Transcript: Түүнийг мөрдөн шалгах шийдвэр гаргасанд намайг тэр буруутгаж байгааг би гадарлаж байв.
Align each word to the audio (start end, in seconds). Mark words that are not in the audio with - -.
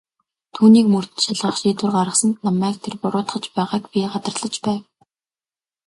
Түүнийг 0.55 0.87
мөрдөн 0.93 1.19
шалгах 1.23 1.55
шийдвэр 1.59 1.91
гаргасанд 1.95 2.37
намайг 2.45 2.77
тэр 2.81 2.93
буруутгаж 3.01 3.45
байгааг 3.57 3.83
би 3.91 3.99
гадарлаж 4.13 4.55
байв. 4.65 4.83